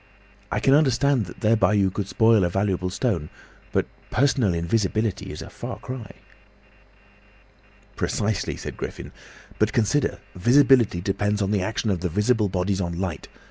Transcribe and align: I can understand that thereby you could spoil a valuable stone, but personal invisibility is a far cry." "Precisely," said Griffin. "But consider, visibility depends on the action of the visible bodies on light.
I 0.51 0.59
can 0.59 0.73
understand 0.73 1.27
that 1.27 1.41
thereby 1.41 1.73
you 1.73 1.91
could 1.91 2.07
spoil 2.07 2.43
a 2.43 2.49
valuable 2.49 2.89
stone, 2.89 3.29
but 3.71 3.85
personal 4.09 4.51
invisibility 4.55 5.29
is 5.31 5.43
a 5.43 5.49
far 5.51 5.77
cry." 5.77 6.15
"Precisely," 7.95 8.57
said 8.57 8.77
Griffin. 8.77 9.11
"But 9.59 9.73
consider, 9.73 10.17
visibility 10.33 11.01
depends 11.01 11.39
on 11.39 11.51
the 11.51 11.61
action 11.61 11.91
of 11.91 11.99
the 11.99 12.09
visible 12.09 12.49
bodies 12.49 12.81
on 12.81 12.99
light. 12.99 13.27